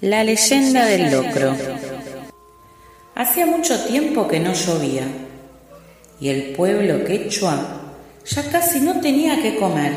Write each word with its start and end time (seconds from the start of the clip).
La 0.00 0.24
leyenda 0.24 0.86
del 0.86 1.10
locro. 1.10 1.54
Hacía 3.14 3.44
mucho 3.44 3.84
tiempo 3.84 4.26
que 4.26 4.40
no 4.40 4.54
llovía 4.54 5.02
y 6.18 6.30
el 6.30 6.54
pueblo 6.54 7.04
quechua 7.04 7.82
ya 8.24 8.50
casi 8.50 8.80
no 8.80 8.98
tenía 9.02 9.42
que 9.42 9.56
comer. 9.56 9.92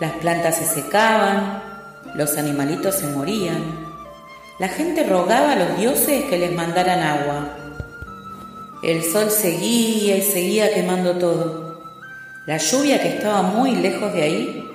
Las 0.00 0.12
plantas 0.12 0.56
se 0.56 0.64
secaban, 0.64 1.62
los 2.14 2.38
animalitos 2.38 2.94
se 2.94 3.08
morían, 3.08 3.62
la 4.58 4.68
gente 4.68 5.04
rogaba 5.04 5.52
a 5.52 5.56
los 5.56 5.76
dioses 5.76 6.24
que 6.24 6.38
les 6.38 6.54
mandaran 6.54 7.00
agua. 7.00 7.58
El 8.82 9.02
sol 9.02 9.30
seguía 9.30 10.16
y 10.16 10.22
seguía 10.22 10.72
quemando 10.72 11.18
todo. 11.18 11.82
La 12.46 12.56
lluvia 12.56 13.02
que 13.02 13.16
estaba 13.16 13.42
muy 13.42 13.76
lejos 13.76 14.14
de 14.14 14.22
ahí 14.22 14.70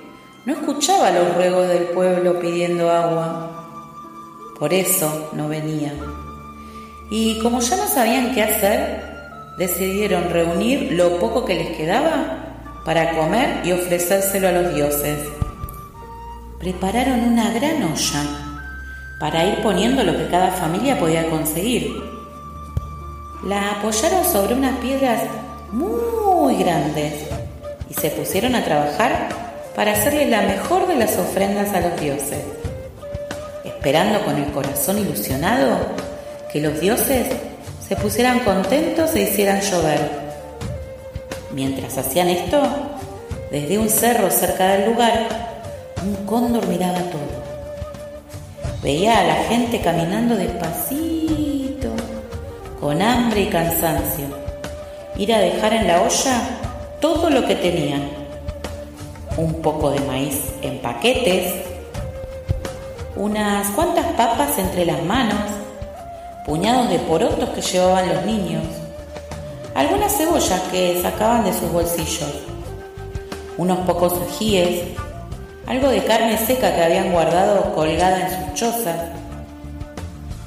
no 0.46 0.52
escuchaba 0.52 1.10
los 1.10 1.34
ruegos 1.34 1.66
del 1.66 1.86
pueblo 1.86 2.38
pidiendo 2.38 2.88
agua. 2.88 3.50
Por 4.56 4.72
eso 4.72 5.30
no 5.32 5.48
venía. 5.48 5.92
Y 7.10 7.40
como 7.40 7.58
ya 7.58 7.76
no 7.76 7.88
sabían 7.88 8.32
qué 8.32 8.44
hacer, 8.44 9.02
decidieron 9.58 10.30
reunir 10.30 10.92
lo 10.92 11.18
poco 11.18 11.44
que 11.44 11.56
les 11.56 11.76
quedaba 11.76 12.44
para 12.84 13.16
comer 13.16 13.66
y 13.66 13.72
ofrecérselo 13.72 14.46
a 14.46 14.52
los 14.52 14.72
dioses. 14.72 15.18
Prepararon 16.60 17.24
una 17.24 17.50
gran 17.50 17.82
olla 17.82 18.22
para 19.18 19.44
ir 19.46 19.62
poniendo 19.62 20.04
lo 20.04 20.16
que 20.16 20.28
cada 20.28 20.52
familia 20.52 20.96
podía 20.96 21.28
conseguir. 21.28 21.90
La 23.44 23.72
apoyaron 23.72 24.24
sobre 24.24 24.54
unas 24.54 24.78
piedras 24.78 25.22
muy 25.72 26.56
grandes 26.56 27.24
y 27.90 27.94
se 27.94 28.10
pusieron 28.10 28.54
a 28.54 28.64
trabajar 28.64 29.45
para 29.76 29.92
hacerle 29.92 30.24
la 30.30 30.40
mejor 30.40 30.88
de 30.88 30.96
las 30.96 31.18
ofrendas 31.18 31.74
a 31.74 31.80
los 31.82 32.00
dioses, 32.00 32.40
esperando 33.62 34.24
con 34.24 34.36
el 34.36 34.50
corazón 34.50 34.98
ilusionado 34.98 35.76
que 36.50 36.62
los 36.62 36.80
dioses 36.80 37.26
se 37.86 37.94
pusieran 37.94 38.40
contentos 38.40 39.14
e 39.14 39.22
hicieran 39.24 39.60
llover. 39.60 40.00
Mientras 41.52 41.98
hacían 41.98 42.28
esto, 42.28 42.62
desde 43.50 43.78
un 43.78 43.90
cerro 43.90 44.30
cerca 44.30 44.68
del 44.68 44.92
lugar, 44.92 45.28
un 46.02 46.24
cóndor 46.24 46.66
miraba 46.68 46.98
todo. 46.98 47.44
Veía 48.82 49.20
a 49.20 49.24
la 49.24 49.34
gente 49.44 49.82
caminando 49.82 50.36
despacito, 50.36 51.90
con 52.80 53.02
hambre 53.02 53.42
y 53.42 53.46
cansancio, 53.48 54.24
ir 55.18 55.34
a 55.34 55.38
dejar 55.38 55.74
en 55.74 55.86
la 55.86 56.00
olla 56.00 56.40
todo 56.98 57.28
lo 57.28 57.46
que 57.46 57.56
tenían 57.56 58.15
un 59.36 59.60
poco 59.60 59.90
de 59.90 60.00
maíz 60.00 60.40
en 60.62 60.78
paquetes, 60.78 61.52
unas 63.16 63.68
cuantas 63.70 64.06
papas 64.12 64.58
entre 64.58 64.86
las 64.86 65.02
manos, 65.02 65.40
puñados 66.46 66.88
de 66.88 66.98
porotos 67.00 67.50
que 67.50 67.60
llevaban 67.60 68.08
los 68.08 68.24
niños, 68.24 68.64
algunas 69.74 70.16
cebollas 70.16 70.60
que 70.70 71.00
sacaban 71.02 71.44
de 71.44 71.52
sus 71.52 71.70
bolsillos, 71.70 72.32
unos 73.58 73.78
pocos 73.80 74.14
ajíes, 74.28 74.84
algo 75.66 75.88
de 75.88 76.04
carne 76.04 76.38
seca 76.38 76.74
que 76.74 76.84
habían 76.84 77.12
guardado 77.12 77.74
colgada 77.74 78.20
en 78.20 78.30
sus 78.30 78.54
chozas. 78.54 78.96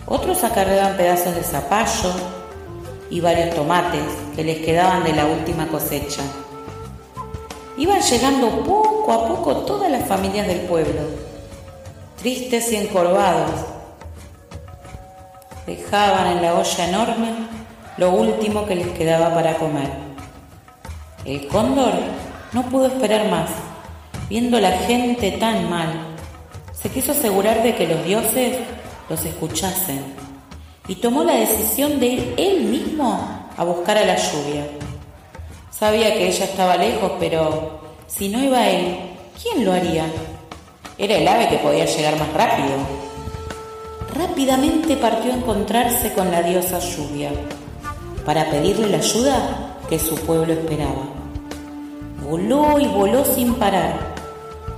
Otros 0.05 0.43
acarreaban 0.43 0.97
pedazos 0.97 1.35
de 1.35 1.43
zapallo 1.43 2.11
y 3.11 3.19
varios 3.19 3.53
tomates 3.53 4.01
que 4.35 4.43
les 4.43 4.57
quedaban 4.65 5.03
de 5.03 5.13
la 5.13 5.25
última 5.25 5.67
cosecha. 5.67 6.23
Iban 7.79 8.01
llegando 8.01 8.49
poco 8.65 9.13
a 9.13 9.25
poco 9.29 9.55
todas 9.59 9.89
las 9.89 10.05
familias 10.05 10.47
del 10.47 10.59
pueblo, 10.63 10.99
tristes 12.17 12.73
y 12.73 12.75
encorvados. 12.75 13.51
Dejaban 15.65 16.27
en 16.27 16.41
la 16.41 16.55
olla 16.55 16.89
enorme 16.89 17.31
lo 17.95 18.11
último 18.11 18.65
que 18.65 18.75
les 18.75 18.87
quedaba 18.89 19.33
para 19.33 19.55
comer. 19.55 19.89
El 21.23 21.47
cóndor 21.47 21.93
no 22.51 22.63
pudo 22.63 22.87
esperar 22.87 23.29
más, 23.29 23.49
viendo 24.27 24.59
la 24.59 24.71
gente 24.79 25.31
tan 25.31 25.69
mal. 25.69 25.87
Se 26.73 26.89
quiso 26.89 27.13
asegurar 27.13 27.63
de 27.63 27.75
que 27.75 27.87
los 27.87 28.03
dioses 28.03 28.57
los 29.09 29.23
escuchasen 29.23 30.03
y 30.85 30.95
tomó 30.95 31.23
la 31.23 31.35
decisión 31.35 31.97
de 32.01 32.07
ir 32.07 32.33
él 32.35 32.63
mismo 32.63 33.47
a 33.55 33.63
buscar 33.63 33.97
a 33.97 34.05
la 34.05 34.17
lluvia. 34.17 34.78
Sabía 35.79 36.13
que 36.13 36.27
ella 36.27 36.43
estaba 36.43 36.75
lejos, 36.75 37.13
pero 37.21 37.79
si 38.05 38.27
no 38.27 38.43
iba 38.43 38.67
él, 38.69 38.97
¿quién 39.41 39.63
lo 39.63 39.71
haría? 39.71 40.07
Era 40.97 41.15
el 41.15 41.25
ave 41.25 41.47
que 41.47 41.59
podía 41.59 41.85
llegar 41.85 42.19
más 42.19 42.33
rápido. 42.33 42.75
Rápidamente 44.13 44.97
partió 44.97 45.31
a 45.31 45.37
encontrarse 45.37 46.11
con 46.11 46.31
la 46.31 46.43
diosa 46.43 46.79
lluvia 46.79 47.31
para 48.25 48.49
pedirle 48.51 48.89
la 48.89 48.97
ayuda 48.97 49.77
que 49.87 49.97
su 49.97 50.15
pueblo 50.15 50.51
esperaba. 50.51 51.07
Voló 52.29 52.77
y 52.77 52.87
voló 52.87 53.23
sin 53.23 53.53
parar, 53.53 54.15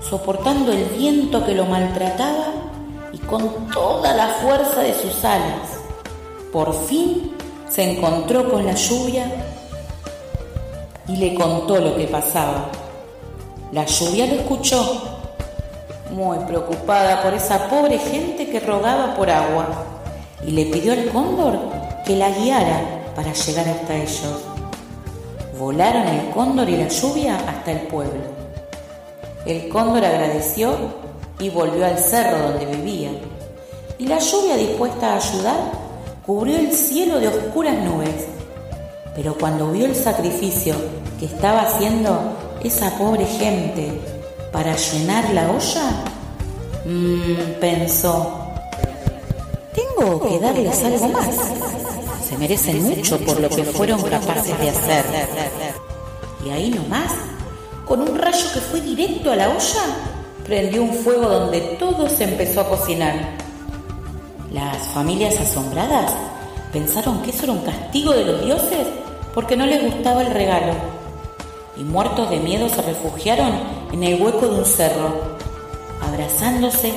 soportando 0.08 0.72
el 0.72 0.84
viento 0.84 1.44
que 1.44 1.56
lo 1.56 1.66
maltrataba 1.66 2.54
y 3.12 3.18
con 3.18 3.72
toda 3.74 4.14
la 4.14 4.28
fuerza 4.28 4.84
de 4.84 4.94
sus 4.94 5.26
alas. 5.26 5.80
Por 6.54 6.76
fin 6.86 7.32
se 7.68 7.92
encontró 7.92 8.52
con 8.52 8.68
la 8.68 8.76
lluvia 8.76 9.26
y 11.12 11.18
le 11.18 11.34
contó 11.34 11.78
lo 11.78 11.96
que 11.96 12.08
pasaba. 12.08 12.70
La 13.74 13.86
lluvia 13.86 14.28
lo 14.28 14.36
escuchó, 14.36 15.02
muy 16.12 16.38
preocupada 16.46 17.22
por 17.22 17.34
esa 17.34 17.68
pobre 17.68 17.98
gente 17.98 18.50
que 18.50 18.60
rogaba 18.62 19.14
por 19.16 19.30
agua, 19.30 19.68
y 20.46 20.52
le 20.52 20.66
pidió 20.68 20.94
al 20.94 21.10
cóndor 21.10 21.60
que 22.06 22.16
la 22.16 22.30
guiara 22.30 23.12
para 23.14 23.34
llegar 23.34 23.68
hasta 23.68 23.96
ellos. 23.96 24.40
Volaron 25.60 26.08
el 26.08 26.30
cóndor 26.30 26.70
y 26.70 26.78
la 26.78 26.88
lluvia 26.88 27.38
hasta 27.48 27.72
el 27.72 27.82
pueblo. 27.88 28.22
El 29.46 29.68
cóndor 29.70 30.06
agradeció 30.06 30.76
y 31.40 31.50
volvió 31.50 31.86
al 31.86 31.98
cerro 31.98 32.40
donde 32.40 32.66
vivía. 32.66 33.12
Y 33.98 34.08
la 34.08 34.18
lluvia, 34.18 34.56
dispuesta 34.56 35.14
a 35.14 35.18
ayudar, 35.18 35.60
cubrió 36.26 36.58
el 36.58 36.72
cielo 36.72 37.20
de 37.20 37.28
oscuras 37.28 37.78
nubes 37.80 38.32
pero 39.16 39.36
cuando 39.38 39.72
vio 39.72 39.86
el 39.86 39.96
sacrificio 39.96 40.76
que 41.22 41.28
estaba 41.28 41.62
haciendo 41.62 42.36
esa 42.64 42.98
pobre 42.98 43.28
gente 43.28 43.92
para 44.52 44.76
llenar 44.76 45.32
la 45.36 45.52
olla, 45.52 46.04
mmm, 46.84 47.60
pensó, 47.60 48.48
tengo 49.72 50.20
que 50.20 50.40
darles 50.40 50.84
algo 50.84 51.10
más. 51.10 51.28
Se 52.28 52.36
merecen 52.40 52.82
mucho 52.82 53.20
por 53.20 53.40
lo 53.40 53.50
que 53.50 53.64
fueron 53.64 54.02
capaces 54.02 54.60
de 54.60 54.70
hacer. 54.72 55.06
Y 56.44 56.50
ahí 56.50 56.72
nomás, 56.72 57.12
con 57.86 58.02
un 58.02 58.18
rayo 58.18 58.48
que 58.56 58.60
fue 58.60 58.82
directo 58.82 59.32
a 59.32 59.36
la 59.36 59.50
olla, 59.50 59.84
prendió 60.44 60.82
un 60.82 60.96
fuego 60.96 61.30
donde 61.30 61.62
todo 61.78 62.10
se 62.10 62.24
empezó 62.24 62.62
a 62.62 62.70
cocinar. 62.70 63.14
Las 64.52 64.88
familias 64.88 65.40
asombradas 65.40 66.14
pensaron 66.74 67.22
que 67.22 67.30
eso 67.30 67.44
era 67.44 67.54
un 67.54 67.62
castigo 67.62 68.12
de 68.12 68.26
los 68.26 68.44
dioses 68.44 68.88
porque 69.36 69.56
no 69.56 69.68
les 69.68 69.84
gustaba 69.84 70.24
el 70.24 70.34
regalo. 70.34 71.01
Y 71.78 71.84
muertos 71.84 72.30
de 72.30 72.38
miedo 72.38 72.68
se 72.70 72.82
refugiaron 72.82 73.54
en 73.92 74.04
el 74.04 74.22
hueco 74.22 74.48
de 74.48 74.60
un 74.60 74.66
cerro, 74.66 75.38
abrazándose 76.02 76.92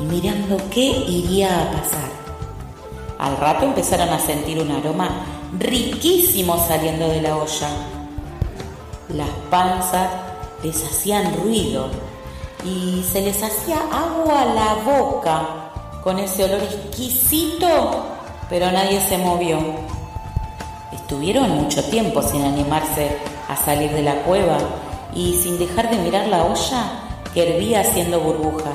y 0.00 0.04
mirando 0.04 0.56
qué 0.70 0.84
iría 0.84 1.62
a 1.62 1.72
pasar. 1.72 2.10
Al 3.18 3.36
rato 3.36 3.66
empezaron 3.66 4.08
a 4.08 4.18
sentir 4.18 4.60
un 4.60 4.70
aroma 4.70 5.08
riquísimo 5.58 6.58
saliendo 6.66 7.08
de 7.08 7.22
la 7.22 7.36
olla. 7.36 7.68
Las 9.08 9.28
panzas 9.50 10.08
les 10.62 10.82
hacían 10.82 11.36
ruido 11.36 11.88
y 12.64 13.02
se 13.02 13.20
les 13.20 13.42
hacía 13.42 13.76
agua 13.92 14.42
a 14.42 14.46
la 14.46 14.74
boca 14.84 15.64
con 16.02 16.18
ese 16.18 16.44
olor 16.44 16.62
exquisito, 16.62 18.04
pero 18.48 18.70
nadie 18.72 19.00
se 19.00 19.18
movió. 19.18 19.58
Estuvieron 20.92 21.50
mucho 21.50 21.84
tiempo 21.84 22.22
sin 22.22 22.42
animarse 22.42 23.16
a 23.48 23.56
salir 23.56 23.90
de 23.90 24.02
la 24.02 24.14
cueva 24.22 24.58
y 25.14 25.34
sin 25.42 25.58
dejar 25.58 25.90
de 25.90 25.98
mirar 25.98 26.28
la 26.28 26.44
olla 26.44 27.00
que 27.32 27.48
hervía 27.48 27.80
haciendo 27.80 28.20
burbujas. 28.20 28.74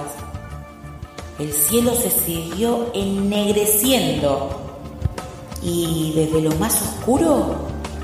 El 1.40 1.54
cielo 1.54 1.94
se 1.96 2.12
siguió 2.12 2.92
ennegreciendo 2.94 4.50
y 5.62 6.14
desde 6.16 6.42
lo 6.42 6.56
más 6.56 6.82
oscuro 6.82 7.56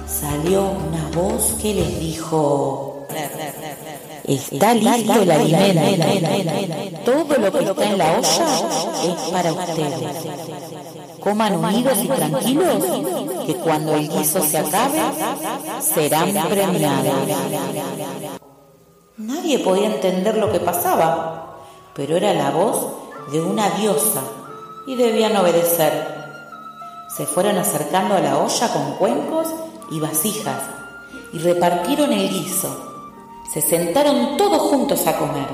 salió 0.07 0.63
una 0.63 1.09
voz 1.13 1.55
que 1.61 1.73
les 1.73 1.99
dijo, 1.99 3.05
está 4.25 4.73
listo 4.73 5.21
el 5.21 5.31
alimento, 5.31 6.05
todo 7.03 7.37
lo 7.37 7.51
que 7.51 7.63
está 7.65 7.85
en 7.85 7.97
la 7.97 8.11
olla 8.13 8.45
es 9.03 9.31
para 9.31 9.53
ustedes 9.53 10.55
coman 11.25 11.55
unidos 11.55 11.97
y 12.03 12.07
tranquilos, 12.07 12.83
que 13.45 13.55
cuando 13.55 13.95
el 13.95 14.09
guiso 14.09 14.41
se 14.41 14.57
acabe, 14.57 15.01
serán 15.81 16.33
premiados. 16.49 17.13
Nadie 19.17 19.59
podía 19.59 19.87
entender 19.87 20.37
lo 20.37 20.51
que 20.51 20.59
pasaba, 20.59 21.57
pero 21.93 22.17
era 22.17 22.33
la 22.33 22.51
voz 22.51 22.87
de 23.31 23.41
una 23.41 23.69
diosa 23.71 24.21
y 24.87 24.95
debían 24.95 25.35
obedecer. 25.37 26.15
Se 27.15 27.25
fueron 27.25 27.57
acercando 27.57 28.15
a 28.15 28.19
la 28.19 28.37
olla 28.37 28.73
con 28.73 28.93
cuencos 28.97 29.47
y 29.89 29.99
vasijas 29.99 30.61
y 31.31 31.39
repartieron 31.39 32.11
el 32.11 32.29
guiso. 32.29 32.93
Se 33.53 33.61
sentaron 33.61 34.37
todos 34.37 34.61
juntos 34.63 35.07
a 35.07 35.17
comer. 35.17 35.47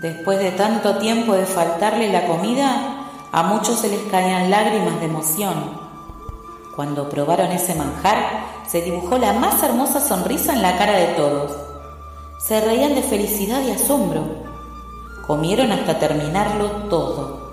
Después 0.00 0.38
de 0.38 0.52
tanto 0.52 0.98
tiempo 0.98 1.32
de 1.32 1.46
faltarle 1.46 2.12
la 2.12 2.26
comida, 2.26 3.08
a 3.32 3.42
muchos 3.42 3.80
se 3.80 3.88
les 3.88 4.02
caían 4.10 4.50
lágrimas 4.50 5.00
de 5.00 5.06
emoción. 5.06 5.85
Cuando 6.76 7.08
probaron 7.08 7.52
ese 7.52 7.74
manjar, 7.74 8.18
se 8.68 8.82
dibujó 8.82 9.16
la 9.16 9.32
más 9.32 9.62
hermosa 9.62 9.98
sonrisa 9.98 10.52
en 10.52 10.60
la 10.60 10.76
cara 10.76 10.92
de 10.92 11.06
todos. 11.14 11.56
Se 12.38 12.60
reían 12.60 12.94
de 12.94 13.02
felicidad 13.02 13.62
y 13.66 13.70
asombro. 13.70 14.22
Comieron 15.26 15.72
hasta 15.72 15.98
terminarlo 15.98 16.68
todo. 16.90 17.46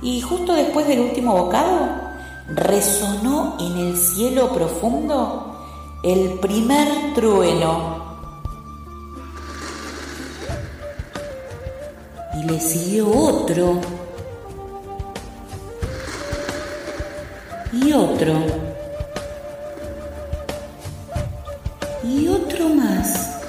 Y 0.00 0.20
justo 0.20 0.52
después 0.52 0.86
del 0.86 1.00
último 1.00 1.36
bocado, 1.36 1.88
resonó 2.54 3.56
en 3.58 3.78
el 3.78 3.96
cielo 3.96 4.52
profundo 4.52 5.58
el 6.04 6.38
primer 6.38 7.14
trueno. 7.16 8.04
Y 12.38 12.44
le 12.44 12.60
siguió 12.60 13.10
otro. 13.10 14.03
Y 17.82 17.92
otro. 17.92 18.34
Y 22.04 22.28
otro 22.28 22.68
más. 22.68 23.40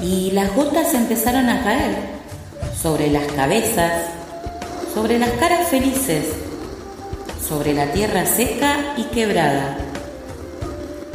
Y 0.00 0.30
las 0.30 0.54
gotas 0.54 0.94
empezaron 0.94 1.48
a 1.48 1.64
caer 1.64 1.96
sobre 2.80 3.10
las 3.10 3.24
cabezas, 3.32 4.04
sobre 4.92 5.18
las 5.18 5.30
caras 5.32 5.68
felices, 5.68 6.26
sobre 7.48 7.74
la 7.74 7.90
tierra 7.92 8.24
seca 8.24 8.94
y 8.96 9.04
quebrada, 9.04 9.78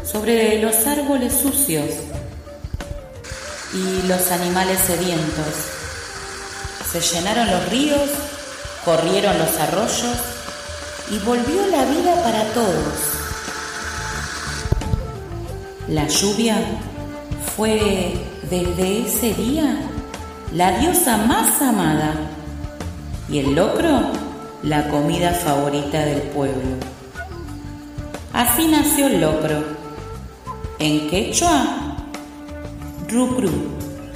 sobre 0.04 0.62
los 0.62 0.76
árboles 0.88 1.34
sucios 1.34 1.90
y 3.74 4.08
los 4.08 4.32
animales 4.32 4.80
sedientos. 4.80 5.79
Se 6.92 7.00
llenaron 7.02 7.52
los 7.52 7.70
ríos, 7.70 8.10
corrieron 8.84 9.38
los 9.38 9.56
arroyos 9.60 10.18
y 11.12 11.20
volvió 11.20 11.68
la 11.68 11.86
vida 11.86 12.16
para 12.24 12.44
todos. 12.54 12.94
La 15.88 16.08
lluvia 16.08 16.58
fue 17.56 18.14
desde 18.50 19.06
ese 19.06 19.34
día 19.36 19.78
la 20.54 20.80
diosa 20.80 21.18
más 21.18 21.62
amada 21.62 22.16
y 23.30 23.38
el 23.38 23.54
locro 23.54 24.12
la 24.64 24.90
comida 24.90 25.32
favorita 25.32 26.04
del 26.04 26.22
pueblo. 26.22 26.78
Así 28.34 28.68
nació 28.68 29.08
el 29.08 29.22
locro. 29.22 29.64
En 30.80 31.10
quechua, 31.10 31.98
rucru 33.08 33.52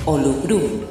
o 0.05 0.17
lucru. 0.17 0.87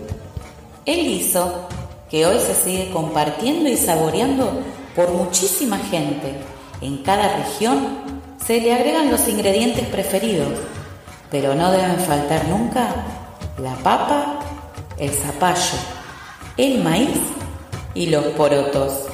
El 0.84 1.06
guiso 1.06 1.68
que 2.12 2.26
hoy 2.26 2.38
se 2.38 2.54
sigue 2.54 2.90
compartiendo 2.90 3.70
y 3.70 3.76
saboreando 3.78 4.60
por 4.94 5.12
muchísima 5.12 5.78
gente. 5.78 6.34
En 6.82 6.98
cada 6.98 7.38
región 7.38 7.88
se 8.44 8.60
le 8.60 8.74
agregan 8.74 9.10
los 9.10 9.26
ingredientes 9.28 9.86
preferidos, 9.86 10.50
pero 11.30 11.54
no 11.54 11.72
deben 11.72 11.96
faltar 12.00 12.46
nunca 12.48 12.94
la 13.56 13.74
papa, 13.76 14.40
el 14.98 15.08
zapallo, 15.08 15.78
el 16.58 16.84
maíz 16.84 17.18
y 17.94 18.10
los 18.10 18.26
porotos. 18.26 19.11